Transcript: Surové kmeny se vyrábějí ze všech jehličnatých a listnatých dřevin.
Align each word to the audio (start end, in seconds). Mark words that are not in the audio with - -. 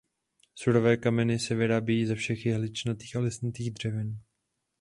Surové 0.55 0.97
kmeny 0.97 1.39
se 1.39 1.55
vyrábějí 1.55 2.05
ze 2.05 2.15
všech 2.15 2.45
jehličnatých 2.45 3.15
a 3.15 3.19
listnatých 3.19 3.71
dřevin. 3.71 4.19